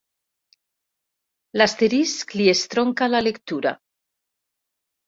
L'asterisc 1.61 2.35
li 2.41 2.49
estronca 2.57 3.13
la 3.13 3.25
lectura. 3.31 3.79